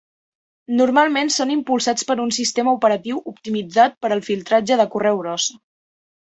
[0.77, 5.61] Normalment són impulsats per un sistema operatiu optimitzat per al filtratge de correu brossa.